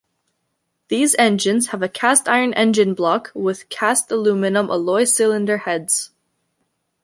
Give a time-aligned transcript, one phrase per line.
[0.87, 6.09] These engines have a cast iron engine block with cast aluminium alloy cylinder heads.